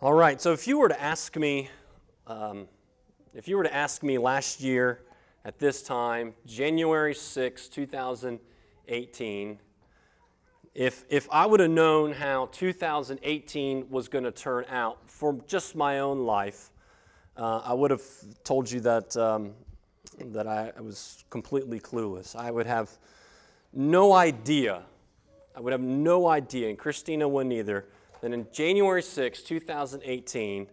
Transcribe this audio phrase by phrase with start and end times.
[0.00, 1.70] All right, so if you were to ask me,
[2.28, 2.68] um,
[3.34, 5.00] if you were to ask me last year
[5.44, 9.58] at this time, January 6, 2018,
[10.72, 15.74] if, if I would have known how 2018 was going to turn out for just
[15.74, 16.70] my own life,
[17.36, 18.04] uh, I would have
[18.44, 19.50] told you that, um,
[20.26, 22.36] that I, I was completely clueless.
[22.36, 22.88] I would have
[23.72, 24.84] no idea.
[25.56, 27.86] I would have no idea, and Christina wouldn't either
[28.20, 30.68] that in January 6, 2018,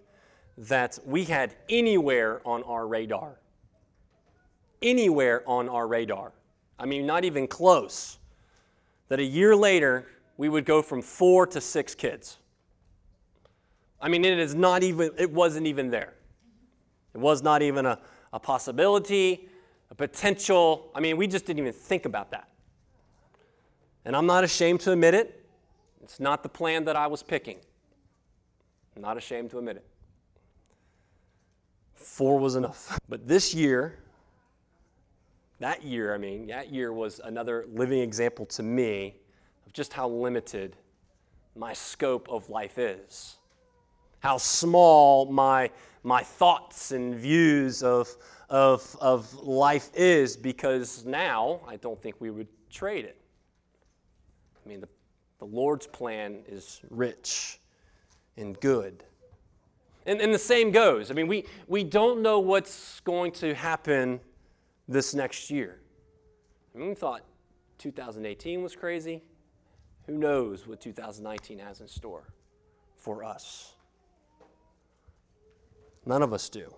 [0.57, 3.39] that we had anywhere on our radar.
[4.81, 6.31] Anywhere on our radar.
[6.79, 8.17] I mean, not even close.
[9.09, 10.07] That a year later,
[10.37, 12.37] we would go from four to six kids.
[14.01, 16.13] I mean, it is not even, it wasn't even there.
[17.13, 17.99] It was not even a,
[18.33, 19.49] a possibility,
[19.89, 20.91] a potential.
[20.93, 22.49] I mean, we just didn't even think about that.
[24.03, 25.34] And I'm not ashamed to admit it.
[26.05, 27.57] It's not the plan that I was picking.
[28.95, 29.85] I'm not ashamed to admit it.
[31.95, 32.99] Four was enough.
[33.09, 33.97] But this year,
[35.59, 39.15] that year, I mean, that year was another living example to me
[39.65, 40.75] of just how limited
[41.55, 43.37] my scope of life is.
[44.19, 45.71] How small my,
[46.03, 48.15] my thoughts and views of,
[48.47, 53.19] of, of life is because now I don't think we would trade it.
[54.63, 54.87] I mean, the
[55.39, 57.59] the Lord's plan is rich
[58.37, 59.03] and good.
[60.05, 61.09] And, and the same goes.
[61.09, 64.19] I mean, we, we don't know what's going to happen
[64.87, 65.79] this next year.
[66.73, 67.21] I mean, we thought
[67.79, 69.23] 2018 was crazy.
[70.05, 72.33] Who knows what 2019 has in store
[72.95, 73.73] for us?
[76.05, 76.71] None of us do.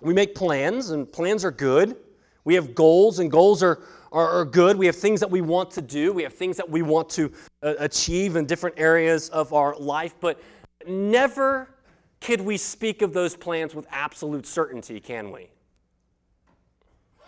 [0.00, 1.96] We make plans, and plans are good.
[2.44, 4.76] We have goals, and goals are, are, are good.
[4.76, 6.12] We have things that we want to do.
[6.12, 10.14] We have things that we want to uh, achieve in different areas of our life,
[10.20, 10.40] but
[10.86, 11.68] never
[12.20, 15.48] could we speak of those plans with absolute certainty, can we?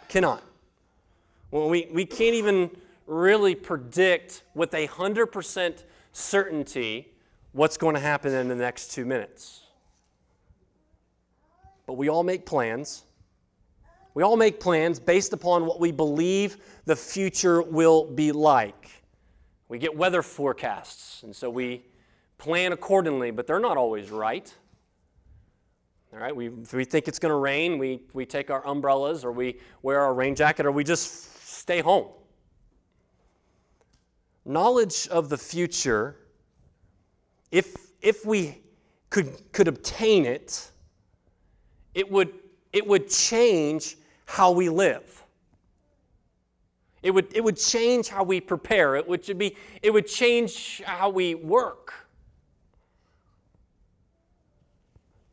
[0.09, 0.43] Cannot.
[1.51, 2.71] Well, we, we can't even
[3.07, 7.09] really predict with a 100% certainty
[7.53, 9.63] what's going to happen in the next two minutes.
[11.87, 13.05] But we all make plans.
[14.15, 18.91] We all make plans based upon what we believe the future will be like.
[19.69, 21.85] We get weather forecasts, and so we
[22.39, 24.53] plan accordingly, but they're not always right.
[26.13, 29.31] All right, we, we think it's going to rain, we, we take our umbrellas or
[29.31, 32.09] we wear our rain jacket or we just stay home.
[34.45, 36.17] Knowledge of the future,
[37.53, 38.61] if, if we
[39.09, 40.73] could, could obtain it,
[41.95, 42.33] it would,
[42.73, 43.97] it would change
[44.31, 45.25] how we live.
[47.03, 48.95] It would, it would change how we prepare.
[48.95, 51.93] It would, be, it would change how we work.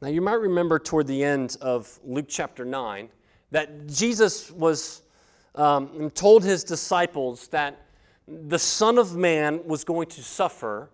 [0.02, 3.10] Now, you might remember toward the end of Luke chapter 9
[3.52, 5.04] that Jesus was
[5.54, 7.86] um, told his disciples that
[8.28, 10.90] the Son of Man was going to suffer,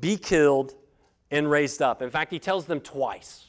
[0.00, 0.74] be killed,
[1.30, 2.02] and raised up.
[2.02, 3.47] In fact, he tells them twice.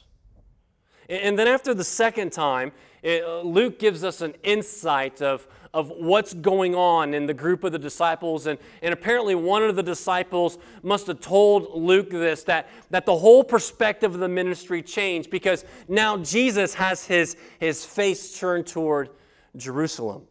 [1.10, 2.70] And then after the second time,
[3.04, 7.72] uh, Luke gives us an insight of, of what's going on in the group of
[7.72, 8.46] the disciples.
[8.46, 13.16] And, and apparently, one of the disciples must have told Luke this that, that the
[13.16, 19.10] whole perspective of the ministry changed because now Jesus has his, his face turned toward
[19.56, 20.28] Jerusalem.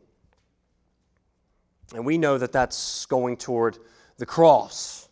[1.94, 3.80] And we know that that's going toward
[4.18, 5.10] the cross.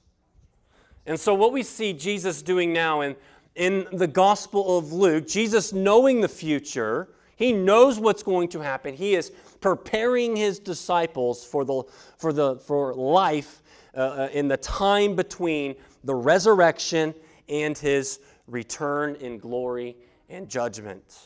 [1.05, 3.15] And so, what we see Jesus doing now in,
[3.57, 8.95] in the Gospel of Luke, Jesus knowing the future, he knows what's going to happen.
[8.95, 11.83] He is preparing his disciples for, the,
[12.17, 13.61] for, the, for life
[13.95, 17.15] uh, uh, in the time between the resurrection
[17.49, 19.97] and his return in glory
[20.29, 21.17] and judgment.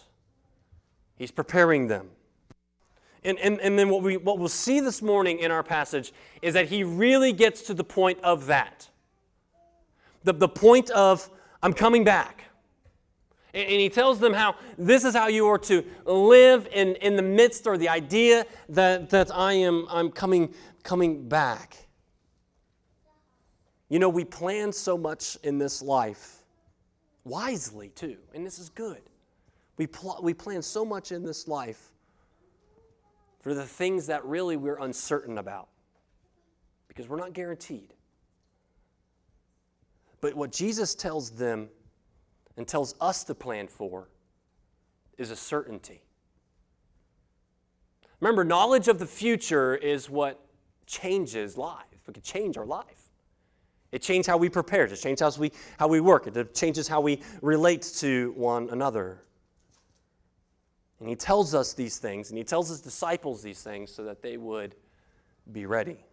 [1.18, 2.10] He's preparing them.
[3.24, 6.54] And, and, and then what, we, what we'll see this morning in our passage is
[6.54, 8.88] that he really gets to the point of that.
[10.24, 11.30] The, the point of,
[11.64, 12.46] I'm coming back.
[13.54, 17.22] And he tells them how this is how you are to live in, in the
[17.22, 20.54] midst or the idea that, that I am I'm coming,
[20.84, 21.78] coming back.
[23.90, 26.44] You know, we plan so much in this life,
[27.26, 29.02] wisely too, and this is good.
[29.76, 31.92] We, pl- we plan so much in this life
[33.42, 35.68] for the things that really we're uncertain about
[36.88, 37.94] because we're not guaranteed.
[40.22, 41.70] But what Jesus tells them
[42.56, 44.08] and tells us to plan for
[45.18, 46.04] is a certainty.
[48.20, 50.40] Remember, knowledge of the future is what
[50.86, 51.86] changes life.
[52.08, 53.10] It can change our life.
[53.92, 54.86] It changes how we prepare.
[54.86, 56.28] It changes how we, how we work.
[56.28, 59.24] It changes how we relate to one another.
[61.00, 64.22] And he tells us these things, and he tells his disciples these things so that
[64.22, 64.76] they would
[65.52, 66.06] be ready.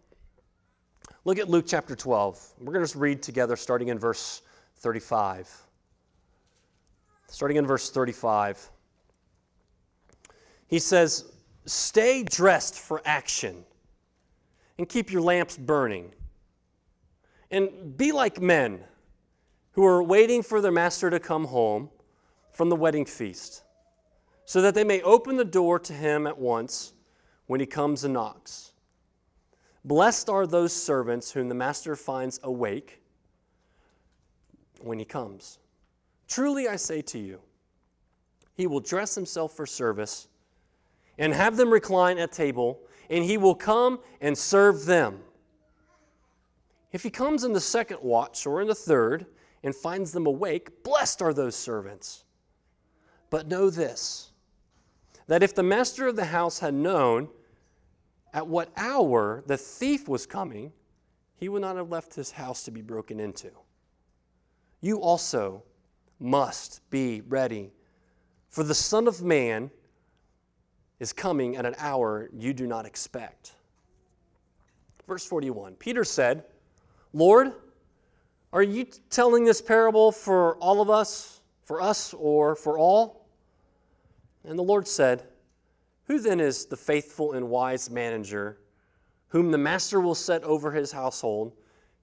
[1.29, 2.53] Look at Luke chapter 12.
[2.59, 4.41] We're going to read together starting in verse
[4.77, 5.47] 35.
[7.27, 8.71] Starting in verse 35.
[10.65, 11.31] He says,
[11.67, 13.63] Stay dressed for action
[14.79, 16.15] and keep your lamps burning.
[17.51, 18.79] And be like men
[19.73, 21.91] who are waiting for their master to come home
[22.53, 23.61] from the wedding feast
[24.45, 26.93] so that they may open the door to him at once
[27.45, 28.68] when he comes and knocks.
[29.85, 33.01] Blessed are those servants whom the master finds awake
[34.81, 35.59] when he comes.
[36.27, 37.39] Truly I say to you,
[38.55, 40.27] he will dress himself for service
[41.17, 45.21] and have them recline at table, and he will come and serve them.
[46.91, 49.27] If he comes in the second watch or in the third
[49.63, 52.23] and finds them awake, blessed are those servants.
[53.29, 54.31] But know this
[55.27, 57.29] that if the master of the house had known
[58.33, 60.71] at what hour the thief was coming,
[61.35, 63.51] he would not have left his house to be broken into.
[64.81, 65.63] You also
[66.19, 67.71] must be ready,
[68.49, 69.71] for the Son of Man
[70.99, 73.53] is coming at an hour you do not expect.
[75.07, 76.43] Verse 41 Peter said,
[77.13, 77.53] Lord,
[78.51, 83.27] are you telling this parable for all of us, for us, or for all?
[84.43, 85.23] And the Lord said,
[86.09, 88.57] Who then is the faithful and wise manager
[89.27, 91.53] whom the master will set over his household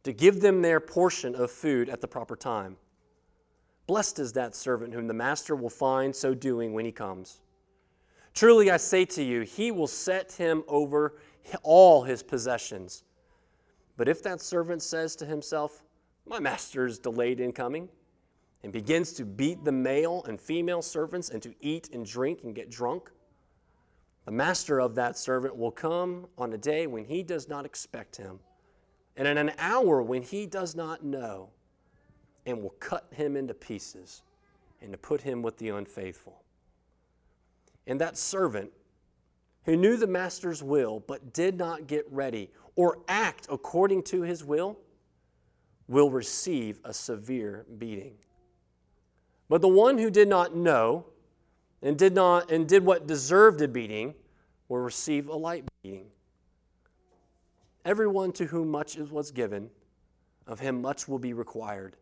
[0.04, 2.76] to give them their portion of food at the proper time?
[3.88, 7.40] Blessed is that servant whom the master will find so doing when he comes.
[8.32, 11.18] Truly I say to you, he will set him over
[11.64, 13.02] all his possessions.
[13.96, 15.82] But if that servant says to himself,
[16.24, 17.88] My master is delayed in coming,
[18.62, 22.54] and begins to beat the male and female servants and to eat and drink and
[22.54, 23.10] get drunk,
[24.26, 28.16] the master of that servant will come on a day when he does not expect
[28.16, 28.40] him,
[29.16, 31.48] and in an hour when he does not know,
[32.44, 34.22] and will cut him into pieces
[34.82, 36.42] and to put him with the unfaithful.
[37.86, 38.72] And that servant
[39.64, 44.44] who knew the master's will but did not get ready or act according to his
[44.44, 44.78] will
[45.88, 48.14] will receive a severe beating.
[49.48, 51.06] But the one who did not know
[51.82, 54.14] and did not and did what deserved a beating
[54.68, 56.06] will receive a light beating.
[57.84, 59.70] Everyone to whom much was given,
[60.46, 61.96] of him much will be required.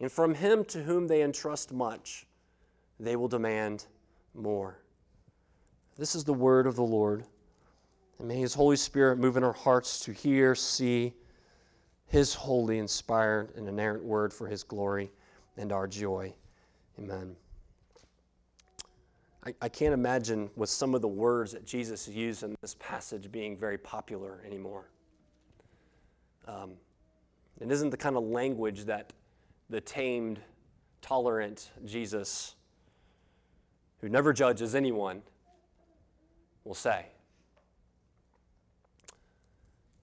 [0.00, 2.26] And from him to whom they entrust much,
[2.98, 3.86] they will demand
[4.34, 4.78] more.
[5.96, 7.24] This is the word of the Lord.
[8.18, 11.14] And may his Holy Spirit move in our hearts to hear, see
[12.08, 15.10] his holy, inspired, and inerrant word for his glory
[15.56, 16.34] and our joy.
[16.98, 17.36] Amen.
[19.60, 23.56] I, can't imagine with some of the words that Jesus used in this passage being
[23.56, 24.88] very popular anymore.
[26.48, 26.72] Um,
[27.60, 29.12] it isn't the kind of language that
[29.70, 30.40] the tamed,
[31.00, 32.56] tolerant Jesus,
[34.00, 35.22] who never judges anyone,
[36.64, 37.06] will say.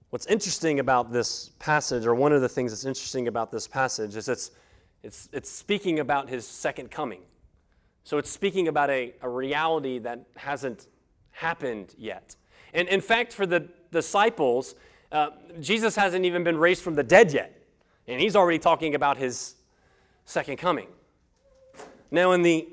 [0.09, 4.15] What's interesting about this passage, or one of the things that's interesting about this passage,
[4.15, 4.51] is it's
[5.03, 7.19] it's, it's speaking about his second coming.
[8.03, 10.87] So it's speaking about a, a reality that hasn't
[11.31, 12.35] happened yet.
[12.73, 14.75] And in fact, for the disciples,
[15.11, 15.29] uh,
[15.59, 17.61] Jesus hasn't even been raised from the dead yet.
[18.07, 19.55] And he's already talking about his
[20.25, 20.87] second coming.
[22.11, 22.67] Now, in the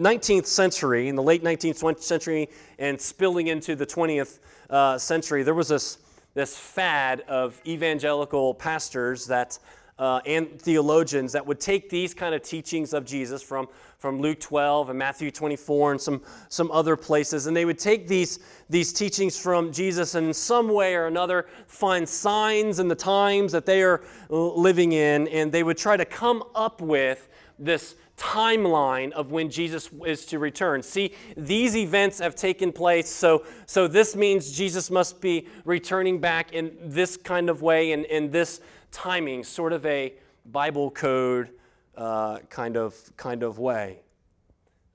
[0.00, 4.40] 19th century, in the late 19th century, and spilling into the 20th
[4.70, 5.98] uh, century, there was this,
[6.34, 9.58] this fad of evangelical pastors that
[9.98, 13.68] uh, and theologians that would take these kind of teachings of Jesus from,
[14.04, 16.20] from Luke 12 and Matthew 24 and some,
[16.50, 20.68] some other places, and they would take these, these teachings from Jesus and in some
[20.68, 25.62] way or another find signs in the times that they are living in, and they
[25.62, 30.82] would try to come up with this timeline of when Jesus is to return.
[30.82, 36.52] See, these events have taken place, so, so this means Jesus must be returning back
[36.52, 38.60] in this kind of way and in this
[38.92, 40.12] timing, sort of a
[40.44, 41.48] Bible code
[41.96, 44.00] uh, kind, of, kind of way.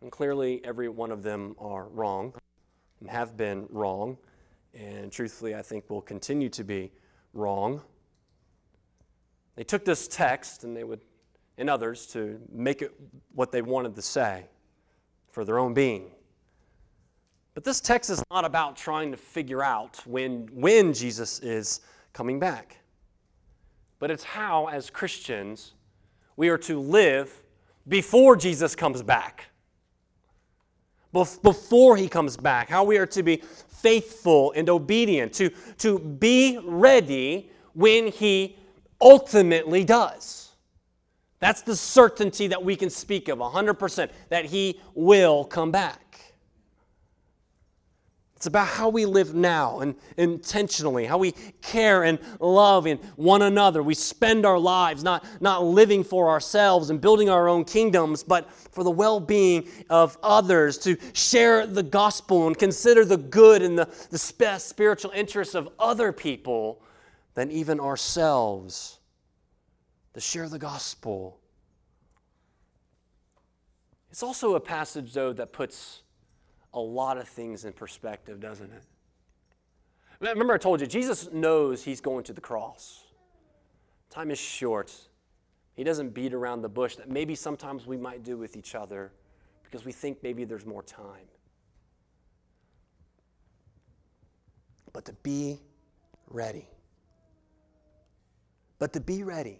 [0.01, 2.33] And clearly, every one of them are wrong
[2.99, 4.17] and have been wrong,
[4.73, 6.91] and truthfully, I think will continue to be
[7.33, 7.81] wrong.
[9.55, 11.01] They took this text and they would,
[11.57, 12.93] and others, to make it
[13.33, 14.45] what they wanted to say
[15.31, 16.11] for their own being.
[17.53, 21.81] But this text is not about trying to figure out when, when Jesus is
[22.13, 22.77] coming back.
[23.99, 25.73] but it's how, as Christians,
[26.39, 27.43] we are to live
[27.85, 29.49] before Jesus comes back.
[31.11, 36.57] Before he comes back, how we are to be faithful and obedient, to, to be
[36.63, 38.55] ready when he
[39.01, 40.51] ultimately does.
[41.39, 46.08] That's the certainty that we can speak of 100% that he will come back.
[48.39, 53.41] It's about how we live now and intentionally, how we care and love in one
[53.41, 53.83] another.
[53.83, 58.49] We spend our lives not, not living for ourselves and building our own kingdoms, but
[58.49, 63.77] for the well being of others, to share the gospel and consider the good and
[63.77, 66.81] the, the spiritual interests of other people
[67.33, 68.99] than even ourselves,
[70.13, 71.41] to share the gospel.
[74.09, 76.03] It's also a passage, though, that puts
[76.73, 78.83] a lot of things in perspective, doesn't it?
[80.19, 83.05] Remember, I told you, Jesus knows he's going to the cross.
[84.09, 84.93] Time is short.
[85.75, 89.13] He doesn't beat around the bush that maybe sometimes we might do with each other
[89.63, 91.25] because we think maybe there's more time.
[94.91, 95.59] But to be
[96.27, 96.67] ready.
[98.77, 99.59] But to be ready.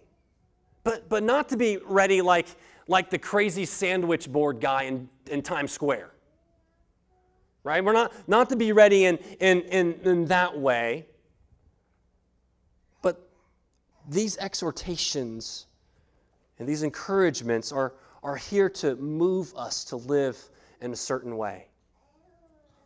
[0.84, 2.48] But, but not to be ready like,
[2.88, 6.12] like the crazy sandwich board guy in, in Times Square
[7.64, 7.84] right?
[7.84, 11.06] We're not, not to be ready in, in, in, in that way.
[13.02, 13.30] But
[14.08, 15.68] these exhortations
[16.58, 20.38] and these encouragements are, are here to move us to live
[20.82, 21.68] in a certain way.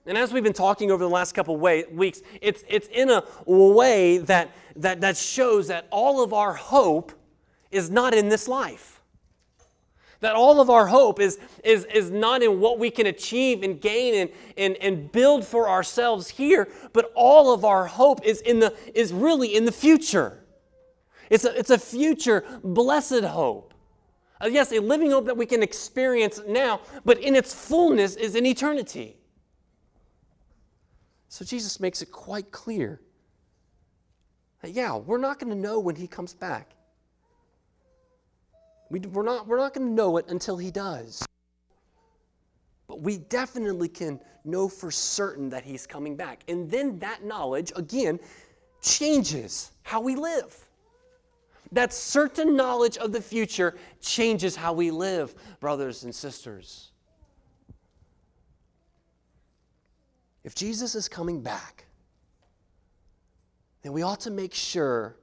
[0.06, 3.10] And as we've been talking over the last couple of way, weeks, it's, it's in
[3.10, 7.14] a way that, that, that shows that all of our hope
[7.72, 9.02] is not in this life.
[10.24, 13.82] That all of our hope is, is, is not in what we can achieve and
[13.82, 18.60] gain and, and, and build for ourselves here, but all of our hope is, in
[18.60, 20.42] the, is really in the future.
[21.30, 23.74] It's a, it's a future blessed hope.
[24.40, 28.36] Uh, yes, a living hope that we can experience now, but in its fullness is
[28.36, 29.18] in eternity.
[31.28, 33.02] So Jesus makes it quite clear
[34.62, 36.78] that, yeah, we're not going to know when he comes back.
[38.94, 41.26] We, we're not, we're not going to know it until He does.
[42.86, 46.44] But we definitely can know for certain that He's coming back.
[46.48, 48.20] And then that knowledge, again,
[48.84, 50.56] changes how we live.
[51.72, 56.92] That certain knowledge of the future changes how we live, brothers and sisters.
[60.44, 61.86] If Jesus is coming back,
[63.82, 65.16] then we ought to make sure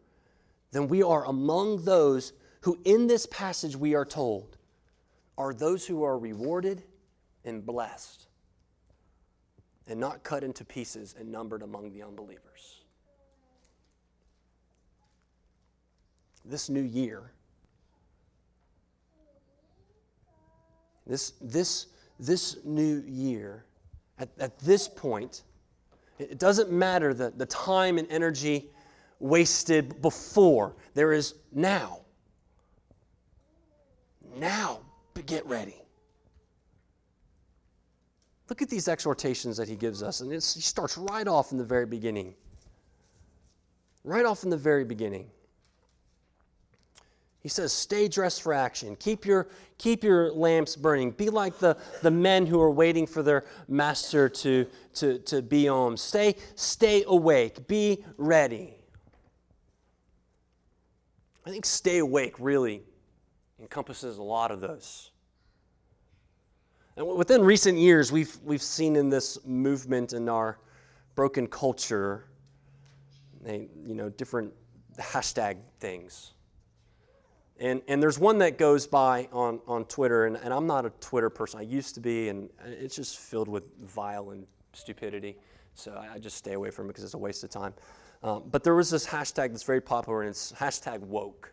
[0.72, 4.56] that we are among those who in this passage we are told
[5.38, 6.82] are those who are rewarded
[7.44, 8.26] and blessed
[9.86, 12.82] and not cut into pieces and numbered among the unbelievers.
[16.44, 17.32] This new year,
[21.06, 21.86] this, this,
[22.18, 23.64] this new year,
[24.18, 25.42] at, at this point,
[26.18, 28.70] it doesn't matter the, the time and energy
[29.18, 31.99] wasted before, there is now
[34.36, 34.80] now,
[35.14, 35.80] but get ready.
[38.48, 41.64] Look at these exhortations that he gives us, and he starts right off in the
[41.64, 42.34] very beginning.
[44.02, 45.30] Right off in the very beginning.
[47.42, 48.96] He says, Stay dressed for action.
[48.96, 51.12] Keep your, keep your lamps burning.
[51.12, 55.66] Be like the, the men who are waiting for their master to, to, to be
[55.66, 55.96] home.
[55.96, 57.68] Stay, stay awake.
[57.68, 58.74] Be ready.
[61.46, 62.82] I think stay awake really
[63.60, 65.10] encompasses a lot of those.
[66.96, 70.58] And within recent years, we've, we've seen in this movement in our
[71.14, 72.24] broken culture,
[73.42, 74.52] they, you know, different
[74.98, 76.34] hashtag things.
[77.58, 80.90] And, and there's one that goes by on, on Twitter, and, and I'm not a
[81.00, 81.60] Twitter person.
[81.60, 85.36] I used to be, and it's just filled with vile and stupidity.
[85.74, 87.74] So I, I just stay away from it because it's a waste of time.
[88.22, 91.52] Um, but there was this hashtag that's very popular, and it's hashtag woke.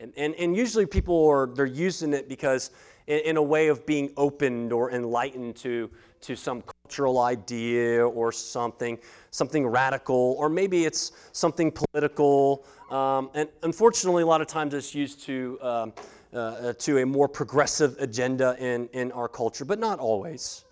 [0.00, 2.70] And, and, and usually people are they're using it because
[3.06, 5.90] in, in, a way of being opened or enlightened to,
[6.22, 8.98] to some cultural idea or something,
[9.30, 12.64] something radical, or maybe it's something political.
[12.90, 15.92] Um, and unfortunately, a lot of times it's used to, um,
[16.32, 20.64] uh, to a more progressive agenda in, in our culture, but not always.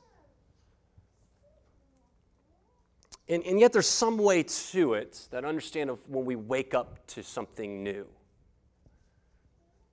[3.29, 7.07] And, and yet there's some way to it that understand of when we wake up
[7.09, 8.07] to something new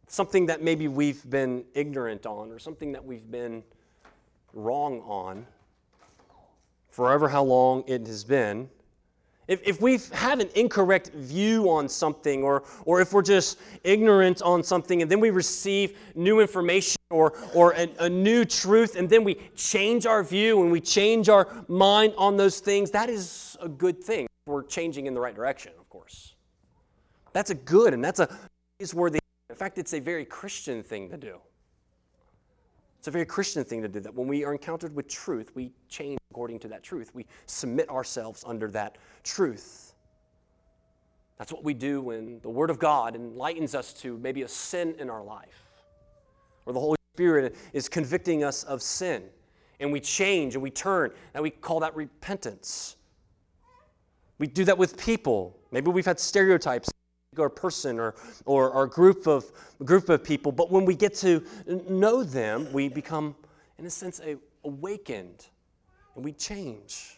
[0.07, 3.63] something that maybe we've been ignorant on or something that we've been
[4.53, 5.45] wrong on
[6.89, 8.69] forever how long it has been
[9.47, 14.41] If, if we have an incorrect view on something, or, or if we're just ignorant
[14.41, 19.07] on something, and then we receive new information or, or a, a new truth, and
[19.07, 23.55] then we change our view and we change our mind on those things, that is
[23.61, 24.25] a good thing.
[24.47, 26.33] We're changing in the right direction, of course.
[27.33, 28.27] That's a good and that's a
[28.79, 29.19] praiseworthy.
[29.55, 31.37] In fact, it's a very Christian thing to do.
[32.99, 34.13] It's a very Christian thing to do that.
[34.13, 37.15] When we are encountered with truth, we change according to that truth.
[37.15, 39.93] We submit ourselves under that truth.
[41.37, 44.93] That's what we do when the Word of God enlightens us to maybe a sin
[44.99, 45.71] in our life,
[46.65, 49.23] or the Holy Spirit is convicting us of sin,
[49.79, 52.97] and we change and we turn, and we call that repentance.
[54.37, 55.57] We do that with people.
[55.71, 56.89] Maybe we've had stereotypes
[57.37, 58.15] or person or,
[58.45, 59.51] or, or group, of,
[59.83, 61.43] group of people, but when we get to
[61.89, 63.35] know them, we become,
[63.77, 65.47] in a sense, a, awakened
[66.15, 67.17] and we change.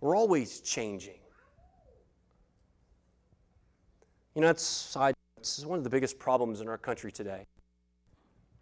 [0.00, 1.18] We're always changing.
[4.34, 4.96] You know, it's,
[5.38, 7.46] it's one of the biggest problems in our country today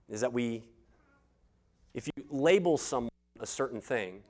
[0.09, 0.63] is that we,
[1.95, 3.11] if you label someone
[3.41, 4.23] a certain thing,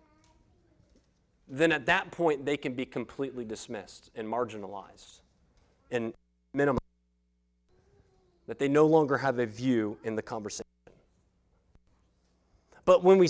[1.46, 5.20] then at that point they can be completely dismissed and marginalized
[5.90, 6.14] and
[6.52, 6.78] minimize
[8.46, 10.64] that they no longer have a view in the conversation.
[12.84, 13.28] But when we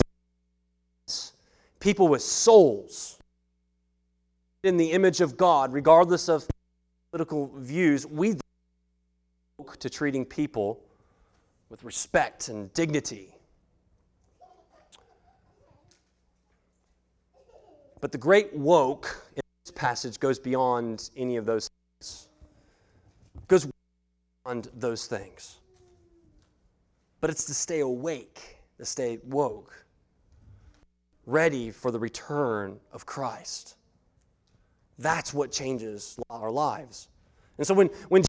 [1.79, 3.19] people with souls
[4.63, 6.47] in the image of God, regardless of
[7.11, 8.35] political views, we
[9.57, 10.81] woke to treating people
[11.69, 13.35] with respect and dignity.
[18.01, 21.69] But the great woke in this passage goes beyond any of those
[23.47, 23.67] goes
[24.45, 25.57] beyond those things.
[27.21, 29.85] But it's to stay awake, to stay woke,
[31.25, 33.75] ready for the return of Christ.
[34.99, 37.07] That's what changes our lives.
[37.57, 38.23] And so when, when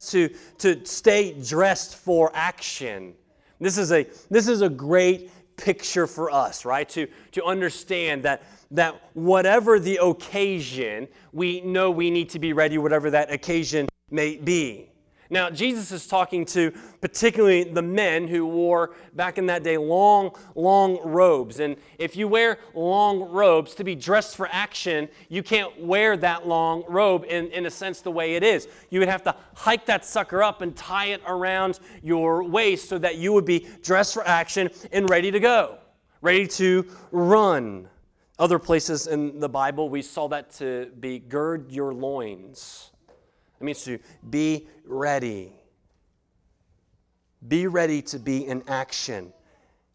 [0.00, 3.14] to, to stay dressed for action,
[3.60, 6.88] this is a, this is a great picture for us, right?
[6.90, 12.78] To, to understand that, that whatever the occasion, we know we need to be ready,
[12.78, 14.88] whatever that occasion may be.
[15.30, 20.34] Now, Jesus is talking to particularly the men who wore back in that day long,
[20.54, 21.60] long robes.
[21.60, 26.48] And if you wear long robes to be dressed for action, you can't wear that
[26.48, 28.68] long robe in, in a sense the way it is.
[28.88, 32.96] You would have to hike that sucker up and tie it around your waist so
[32.98, 35.78] that you would be dressed for action and ready to go,
[36.22, 37.86] ready to run.
[38.38, 42.92] Other places in the Bible, we saw that to be gird your loins
[43.60, 43.98] it means to
[44.30, 45.52] be ready.
[47.46, 49.32] Be ready to be in action,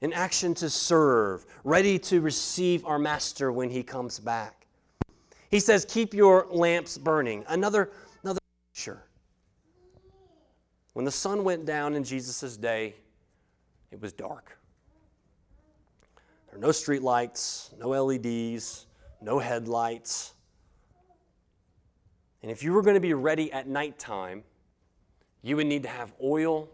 [0.02, 4.66] in action to serve, ready to receive our Master when he comes back.
[5.50, 7.46] He says, Keep your lamps burning.
[7.48, 7.92] Another,
[8.24, 8.40] another
[8.74, 9.04] picture.
[10.94, 12.96] When the sun went down in Jesus' day,
[13.92, 14.58] it was dark.
[16.48, 18.86] There were no street lights, no LEDs,
[19.22, 20.33] no headlights.
[22.44, 24.44] And if you were going to be ready at nighttime,
[25.42, 26.70] you would need to have oil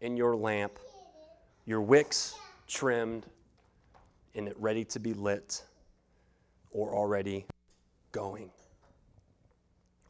[0.00, 0.78] in your lamp,
[1.66, 2.36] your wicks
[2.68, 3.26] trimmed,
[4.36, 5.64] and it ready to be lit
[6.70, 7.44] or already
[8.12, 8.50] going.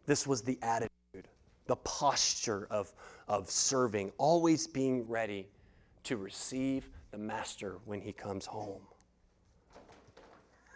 [0.05, 1.29] This was the attitude,
[1.67, 2.93] the posture of,
[3.27, 5.49] of serving, always being ready
[6.05, 8.83] to receive the master when he comes home.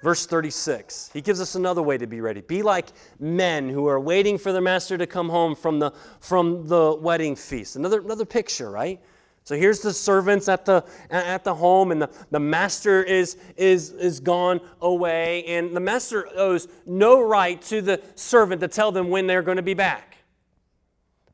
[0.05, 2.43] Verse 36, he gives us another way to be ready.
[2.43, 2.89] Be like
[3.19, 7.35] men who are waiting for their master to come home from the, from the wedding
[7.35, 7.77] feast.
[7.77, 9.01] Another, another picture, right?
[9.45, 13.93] So here's the servants at the, at the home, and the, the master is, is,
[13.93, 19.09] is gone away, and the master owes no right to the servant to tell them
[19.09, 20.19] when they're going to be back.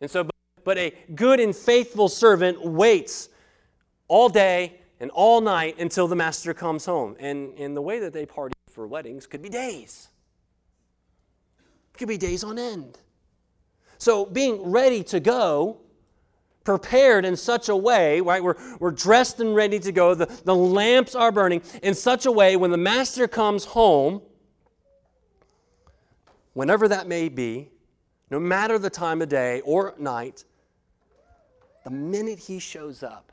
[0.01, 0.31] And so,
[0.63, 3.31] but a good and faithful servant waits
[4.07, 7.17] all day and all night until the master comes home.
[7.19, 10.09] And in the way that they party for weddings could be days,
[11.95, 12.99] it could be days on end.
[13.99, 15.79] So being ready to go,
[16.65, 18.43] prepared in such a way, right?
[18.43, 20.15] We're, we're dressed and ready to go.
[20.15, 24.23] The, the lamps are burning in such a way when the master comes home,
[26.53, 27.71] whenever that may be,
[28.31, 30.45] no matter the time of day or night,
[31.85, 33.33] the minute he shows up,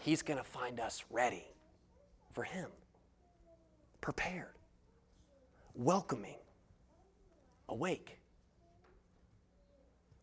[0.00, 1.44] he's going to find us ready
[2.32, 2.68] for him,
[4.00, 4.53] prepared
[5.74, 6.36] welcoming,
[7.68, 8.18] awake.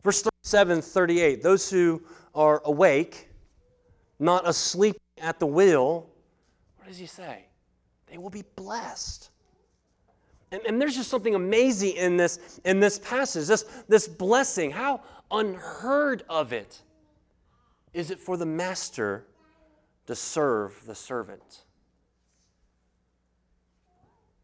[0.02, 2.02] Verse 37 38 those who
[2.34, 3.28] are awake,
[4.18, 6.08] not asleep at the wheel,
[6.76, 7.44] what does he say?
[8.10, 9.30] They will be blessed.
[10.50, 14.70] And, and, there's just something amazing in this, in this passage, this, this blessing.
[14.70, 16.82] How unheard of it
[17.94, 19.24] is it for the master
[20.06, 21.64] to serve the servant?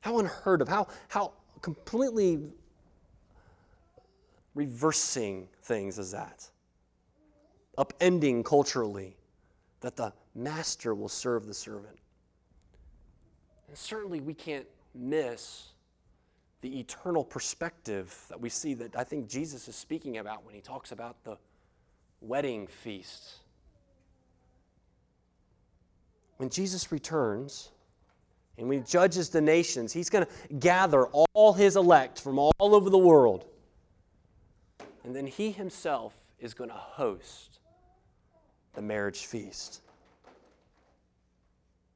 [0.01, 2.41] How unheard of, how, how completely
[4.55, 6.49] reversing things is that?
[7.77, 9.17] Upending culturally
[9.81, 11.99] that the master will serve the servant.
[13.69, 15.69] And certainly we can't miss
[16.61, 20.61] the eternal perspective that we see that I think Jesus is speaking about when he
[20.61, 21.39] talks about the
[22.21, 23.37] wedding feast.
[26.39, 27.71] When Jesus returns
[28.59, 32.53] and when he judges the nations, he's going to gather all his elect from all
[32.59, 33.47] over the world.
[35.05, 37.61] And then he himself is going to host
[38.75, 39.81] the marriage feast.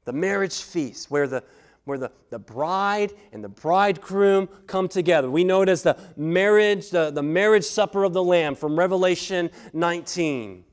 [0.05, 1.43] The marriage feast, where the
[1.85, 5.29] where the, the bride and the bridegroom come together.
[5.29, 9.49] We know it as the marriage, the, the marriage supper of the Lamb from Revelation
[9.73, 10.63] 19.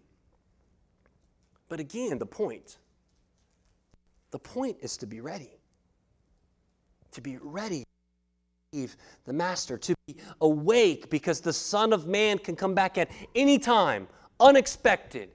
[1.69, 2.77] But again, the point
[4.31, 5.60] the point is to be ready.
[7.13, 7.85] To be ready
[8.73, 13.59] the master, to be awake because the Son of Man can come back at any
[13.59, 14.07] time,
[14.39, 15.31] unexpected.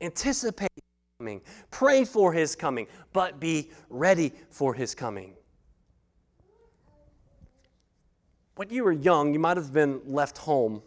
[0.00, 0.68] Anticipate
[1.20, 1.40] coming.
[1.70, 5.34] Pray for his coming, but be ready for his coming.
[8.56, 10.82] When you were young, you might have been left home,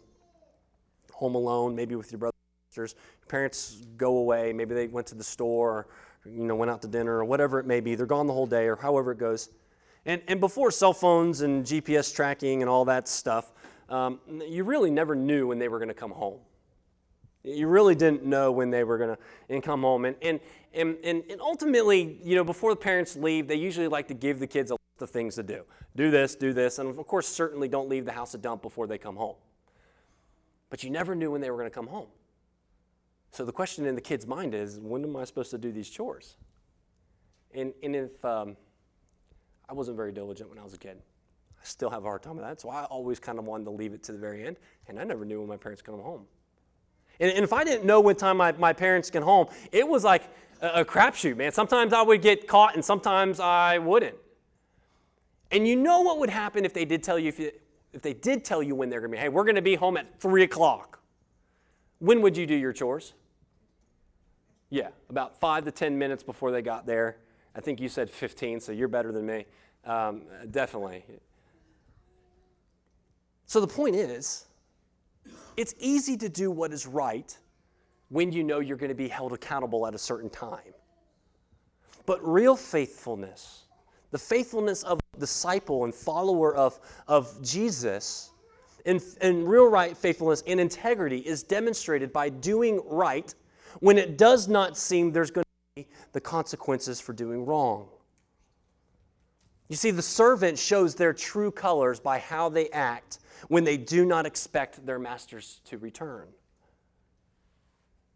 [1.13, 2.95] home alone, maybe with your brothers and sisters.
[3.21, 5.87] Your parents go away, maybe they went to the store, or,
[6.25, 7.95] you know, went out to dinner, or whatever it may be.
[7.95, 9.51] They're gone the whole day, or however it goes.
[10.05, 13.51] And, and before cell phones and GPS tracking and all that stuff,
[13.89, 16.39] um, you really never knew when they were going to come home.
[17.43, 19.15] You really didn't know when they were going
[19.49, 20.05] to come home.
[20.05, 20.39] And, and,
[20.73, 24.47] and, and, ultimately, you know, before the parents leave, they usually like to give the
[24.47, 25.63] kids a list of things to do.
[25.95, 26.79] Do this, do this.
[26.79, 29.35] And of course, certainly don't leave the house a dump before they come home.
[30.71, 32.07] But you never knew when they were going to come home.
[33.31, 35.89] So the question in the kid's mind is, when am I supposed to do these
[35.89, 36.37] chores?
[37.53, 38.57] And, and if um,
[39.67, 40.97] I wasn't very diligent when I was a kid,
[41.59, 42.61] I still have a hard time with that.
[42.61, 44.57] So I always kind of wanted to leave it to the very end.
[44.87, 46.25] And I never knew when my parents come home.
[47.19, 50.03] And, and if I didn't know what time my, my parents get home, it was
[50.03, 50.23] like
[50.61, 51.51] a, a crapshoot, man.
[51.51, 54.15] Sometimes I would get caught and sometimes I wouldn't.
[55.51, 57.51] And you know what would happen if they did tell you, if, you,
[57.93, 59.75] if they did tell you when they're going to be, hey, we're going to be
[59.75, 60.99] home at 3 o'clock.
[61.99, 63.13] When would you do your chores?
[64.69, 67.17] Yeah, about five to 10 minutes before they got there.
[67.55, 69.45] I think you said 15, so you're better than me.
[69.85, 71.03] Um, definitely.
[73.45, 74.45] So the point is,
[75.55, 77.37] it's easy to do what is right
[78.09, 80.73] when you know you're going to be held accountable at a certain time.
[82.05, 83.63] But real faithfulness,
[84.11, 88.31] the faithfulness of a disciple and follower of, of Jesus,
[88.85, 93.33] and, and real right faithfulness and integrity is demonstrated by doing right
[93.79, 95.44] when it does not seem there's going
[96.13, 97.89] the consequences for doing wrong.
[99.67, 104.05] You see, the servant shows their true colors by how they act when they do
[104.05, 106.27] not expect their masters to return.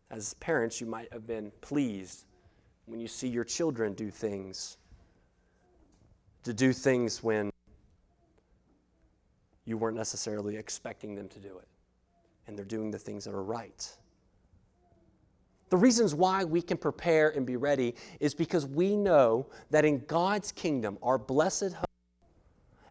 [0.10, 2.24] As parents, you might have been pleased
[2.86, 4.78] when you see your children do things,
[6.44, 7.52] to do things when
[9.66, 11.68] you weren't necessarily expecting them to do it,
[12.48, 13.98] and they're doing the things that are right.
[15.70, 20.04] The reasons why we can prepare and be ready is because we know that in
[20.06, 21.86] God's kingdom, our blessed hope,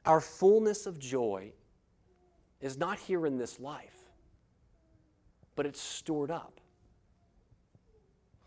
[0.06, 1.52] our fullness of joy
[2.60, 3.96] is not here in this life,
[5.56, 6.60] but it's stored up.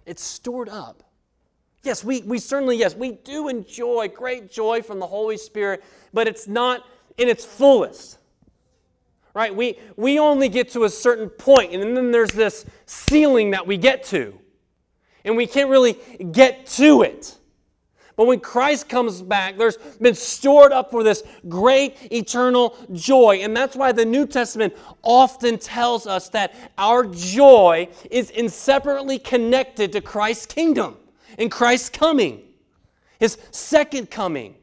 [0.05, 1.03] It's stored up.
[1.83, 6.27] Yes, we, we certainly, yes, we do enjoy great joy from the Holy Spirit, but
[6.27, 6.85] it's not
[7.17, 8.17] in its fullest.
[9.33, 9.55] Right?
[9.55, 13.77] We, we only get to a certain point, and then there's this ceiling that we
[13.77, 14.37] get to.
[15.23, 15.97] And we can't really
[16.31, 17.37] get to it.
[18.15, 23.39] But when Christ comes back, there's been stored up for this great eternal joy.
[23.41, 29.91] And that's why the New Testament often tells us that our joy is inseparably connected
[29.93, 30.97] to Christ's kingdom
[31.37, 32.43] and Christ's coming,
[33.19, 34.55] his second coming.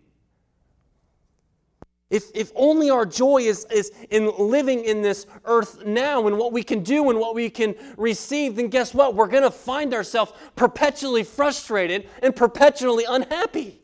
[2.10, 6.52] If, if only our joy is, is in living in this earth now and what
[6.52, 9.14] we can do and what we can receive, then guess what?
[9.14, 13.82] We're going to find ourselves perpetually frustrated and perpetually unhappy.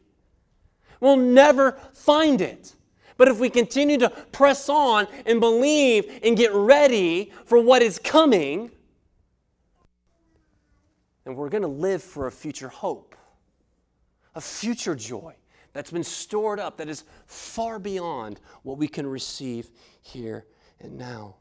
[1.00, 2.74] We'll never find it.
[3.18, 7.98] But if we continue to press on and believe and get ready for what is
[7.98, 8.70] coming,
[11.24, 13.14] then we're going to live for a future hope,
[14.34, 15.34] a future joy
[15.74, 20.46] that's been stored up, that is far beyond what we can receive here
[20.80, 21.34] and now.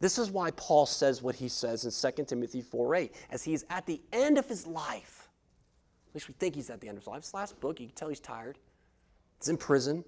[0.00, 3.64] This is why Paul says what he says in 2 Timothy 4 8, as he's
[3.70, 5.28] at the end of his life.
[6.08, 7.22] At least we think he's at the end of his life.
[7.22, 8.58] His last book, you can tell he's tired.
[9.38, 10.04] He's in prison.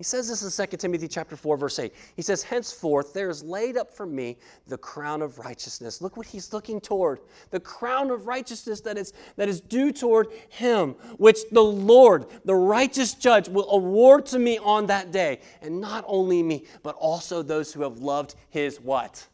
[0.00, 1.92] He says this in 2 Timothy chapter 4, verse 8.
[2.16, 6.00] He says, Henceforth there is laid up for me the crown of righteousness.
[6.00, 7.20] Look what he's looking toward.
[7.50, 12.54] The crown of righteousness that is, that is due toward him, which the Lord, the
[12.54, 15.40] righteous judge, will award to me on that day.
[15.60, 19.28] And not only me, but also those who have loved his what?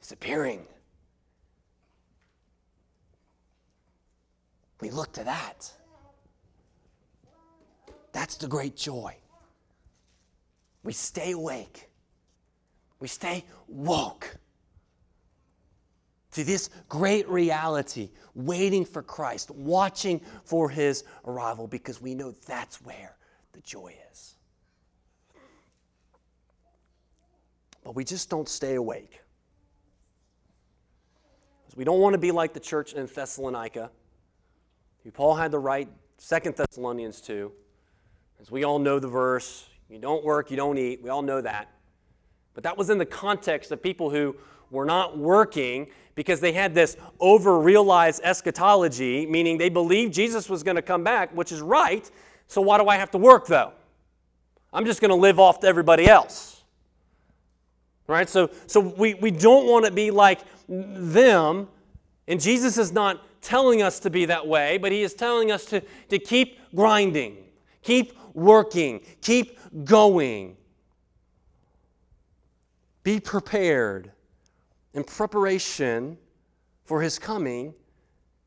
[0.00, 0.66] His appearing.
[4.82, 5.72] We look to that.
[8.12, 9.16] That's the great joy.
[10.82, 11.88] We stay awake.
[12.98, 14.36] We stay woke
[16.32, 22.80] to this great reality, waiting for Christ, watching for his arrival, because we know that's
[22.82, 23.16] where
[23.52, 24.36] the joy is.
[27.82, 29.20] But we just don't stay awake.
[31.80, 33.90] We don't want to be like the church in Thessalonica.
[35.02, 35.88] who Paul had to write
[36.18, 37.50] Second Thessalonians 2.
[38.38, 41.02] As we all know the verse, you don't work, you don't eat.
[41.02, 41.68] We all know that.
[42.54, 44.36] But that was in the context of people who
[44.70, 50.62] were not working because they had this over realized eschatology, meaning they believed Jesus was
[50.62, 52.08] going to come back, which is right.
[52.46, 53.72] So why do I have to work though?
[54.72, 56.62] I'm just going to live off to everybody else.
[58.06, 58.28] Right?
[58.28, 61.68] So, so we, we don't want to be like them.
[62.28, 65.64] And Jesus is not telling us to be that way, but he is telling us
[65.66, 67.36] to, to keep grinding,
[67.82, 70.56] keep working, keep going.
[73.02, 74.12] Be prepared.
[74.94, 76.18] And preparation
[76.84, 77.74] for his coming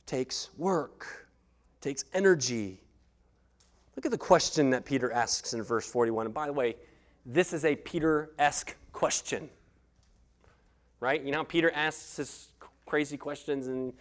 [0.05, 1.27] takes work,
[1.79, 2.81] takes energy.
[3.95, 6.25] Look at the question that Peter asks in verse 41.
[6.25, 6.75] And by the way,
[7.25, 9.49] this is a Peter esque question.
[10.99, 11.21] Right?
[11.23, 12.47] You know how Peter asks his
[12.85, 13.93] crazy questions, and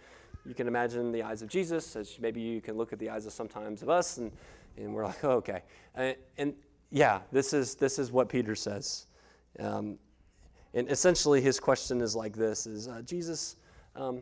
[0.45, 3.25] you can imagine the eyes of Jesus, as maybe you can look at the eyes
[3.25, 4.31] of sometimes of us, and,
[4.77, 5.63] and we're like, oh, okay.
[5.97, 6.53] Uh, and, and
[6.93, 9.07] yeah, this is, this is what Peter says.
[9.59, 9.97] Um,
[10.75, 13.55] and essentially, his question is like this is uh, Jesus,
[13.95, 14.21] um,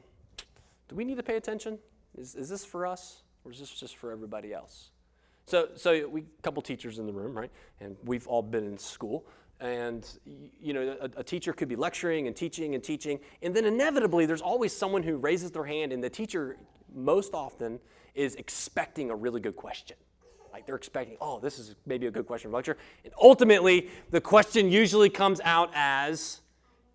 [0.87, 1.77] do we need to pay attention?
[2.17, 4.89] Is, is this for us, or is this just for everybody else?
[5.45, 7.51] So, so we couple teachers in the room, right?
[7.81, 9.25] And we've all been in school.
[9.59, 10.07] And
[10.59, 14.25] you know, a, a, teacher could be lecturing and teaching and teaching, and then inevitably,
[14.25, 16.57] there's always someone who raises their hand, and the teacher
[16.95, 17.79] most often
[18.15, 19.97] is expecting a really good question.
[20.51, 22.77] Like they're expecting, oh, this is maybe a good question for lecture.
[23.03, 26.41] And ultimately, the question usually comes out as,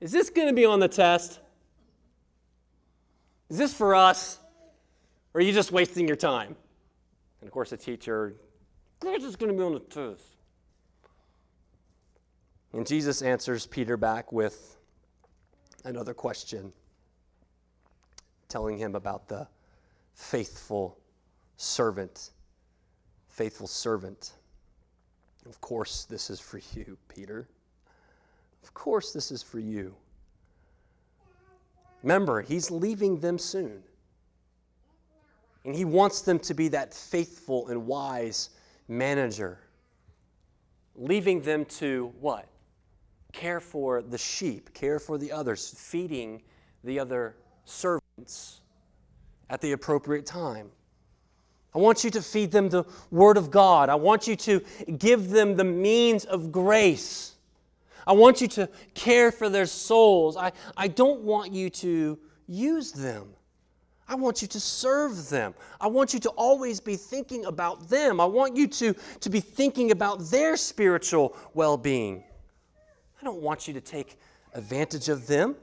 [0.01, 1.41] is this going to be on the test?
[3.49, 4.39] Is this for us?
[5.33, 6.57] Or are you just wasting your time?
[7.41, 8.35] And of course, the teacher,
[9.01, 10.25] this is going to be on the test.
[12.73, 14.77] And Jesus answers Peter back with
[15.85, 16.73] another question,
[18.49, 19.49] telling him about the
[20.15, 20.99] faithful
[21.57, 22.33] servant
[23.37, 24.33] faithful servant.
[25.47, 27.47] Of course, this is for you, Peter.
[28.63, 29.95] Of course, this is for you.
[32.03, 33.83] Remember, he's leaving them soon.
[35.67, 38.51] And he wants them to be that faithful and wise
[38.89, 39.59] manager,
[40.95, 42.49] leaving them to what?
[43.33, 46.43] Care for the sheep, care for the others, feeding
[46.85, 48.63] the other servants
[49.51, 50.71] at the appropriate time.
[51.75, 53.89] I want you to feed them the Word of God.
[53.89, 54.61] I want you to
[54.97, 57.35] give them the means of grace.
[58.07, 60.37] I want you to care for their souls.
[60.37, 63.29] I, I don't want you to use them.
[64.09, 65.55] I want you to serve them.
[65.81, 68.21] I want you to always be thinking about them.
[68.21, 72.23] I want you to, to be thinking about their spiritual well being.
[73.21, 74.17] I don't want you to take
[74.55, 75.57] advantage of them.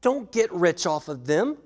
[0.00, 1.56] Don't get rich off of them.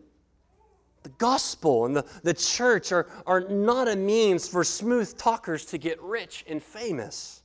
[1.08, 5.78] The gospel and the, the church are, are not a means for smooth talkers to
[5.78, 7.42] get rich and famous.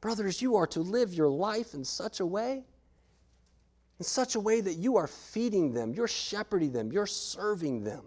[0.00, 2.64] Brothers, you are to live your life in such a way,
[3.98, 8.04] in such a way that you are feeding them, you're shepherding them, you're serving them.